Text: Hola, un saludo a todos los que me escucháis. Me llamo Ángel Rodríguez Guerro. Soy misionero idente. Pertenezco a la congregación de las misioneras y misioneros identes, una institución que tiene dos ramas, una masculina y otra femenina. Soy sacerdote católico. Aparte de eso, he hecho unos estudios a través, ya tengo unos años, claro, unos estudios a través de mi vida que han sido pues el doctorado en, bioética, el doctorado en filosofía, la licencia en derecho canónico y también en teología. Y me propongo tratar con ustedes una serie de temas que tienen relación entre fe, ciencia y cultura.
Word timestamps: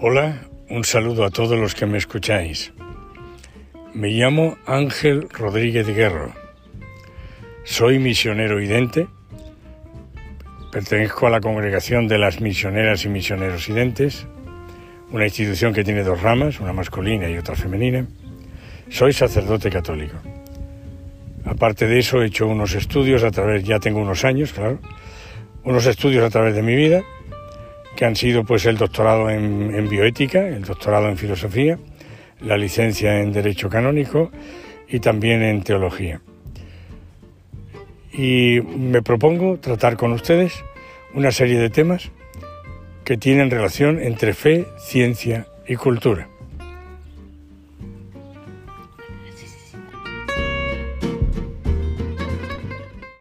Hola, 0.00 0.42
un 0.70 0.84
saludo 0.84 1.24
a 1.24 1.30
todos 1.30 1.58
los 1.58 1.74
que 1.74 1.84
me 1.84 1.98
escucháis. 1.98 2.72
Me 3.94 4.10
llamo 4.10 4.56
Ángel 4.64 5.28
Rodríguez 5.28 5.88
Guerro. 5.88 6.32
Soy 7.64 7.98
misionero 7.98 8.62
idente. 8.62 9.08
Pertenezco 10.70 11.26
a 11.26 11.30
la 11.30 11.40
congregación 11.40 12.06
de 12.06 12.16
las 12.16 12.40
misioneras 12.40 13.04
y 13.06 13.08
misioneros 13.08 13.68
identes, 13.68 14.28
una 15.10 15.24
institución 15.24 15.74
que 15.74 15.82
tiene 15.82 16.04
dos 16.04 16.22
ramas, 16.22 16.60
una 16.60 16.72
masculina 16.72 17.28
y 17.28 17.36
otra 17.36 17.56
femenina. 17.56 18.06
Soy 18.90 19.12
sacerdote 19.12 19.68
católico. 19.68 20.14
Aparte 21.44 21.88
de 21.88 21.98
eso, 21.98 22.22
he 22.22 22.26
hecho 22.26 22.46
unos 22.46 22.76
estudios 22.76 23.24
a 23.24 23.32
través, 23.32 23.64
ya 23.64 23.80
tengo 23.80 24.00
unos 24.00 24.24
años, 24.24 24.52
claro, 24.52 24.78
unos 25.64 25.86
estudios 25.86 26.22
a 26.22 26.30
través 26.30 26.54
de 26.54 26.62
mi 26.62 26.76
vida 26.76 27.02
que 27.98 28.04
han 28.04 28.14
sido 28.14 28.44
pues 28.44 28.64
el 28.66 28.76
doctorado 28.76 29.28
en, 29.28 29.88
bioética, 29.88 30.46
el 30.46 30.62
doctorado 30.62 31.08
en 31.08 31.16
filosofía, 31.16 31.80
la 32.40 32.56
licencia 32.56 33.20
en 33.20 33.32
derecho 33.32 33.68
canónico 33.68 34.30
y 34.86 35.00
también 35.00 35.42
en 35.42 35.62
teología. 35.62 36.20
Y 38.12 38.60
me 38.60 39.02
propongo 39.02 39.58
tratar 39.58 39.96
con 39.96 40.12
ustedes 40.12 40.64
una 41.12 41.32
serie 41.32 41.58
de 41.58 41.70
temas 41.70 42.12
que 43.02 43.16
tienen 43.16 43.50
relación 43.50 44.00
entre 44.00 44.32
fe, 44.32 44.68
ciencia 44.78 45.48
y 45.66 45.74
cultura. 45.74 46.28